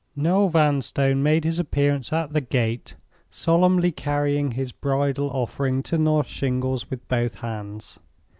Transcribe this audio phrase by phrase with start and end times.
[0.15, 2.95] Noel Vanstone made his appearance at the gate,
[3.29, 7.99] solemnly carrying his bridal offering to North Shingles with both hands.